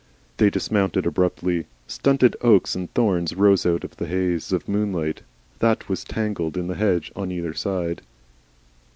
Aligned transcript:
They 0.37 0.49
dismounted 0.49 1.05
abruptly. 1.05 1.67
Stunted 1.85 2.35
oaks 2.41 2.73
and 2.73 2.91
thorns 2.95 3.35
rose 3.35 3.67
out 3.67 3.83
of 3.83 3.97
the 3.97 4.07
haze 4.07 4.51
of 4.51 4.67
moonlight 4.67 5.21
that 5.59 5.87
was 5.87 6.03
tangled 6.03 6.57
in 6.57 6.65
the 6.65 6.73
hedge 6.73 7.11
on 7.15 7.31
either 7.31 7.53
side. 7.53 8.01